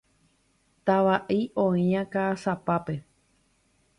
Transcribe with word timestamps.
Tava'i 0.89 1.37
oĩva 1.65 2.03
Ka'asapápe. 2.15 2.97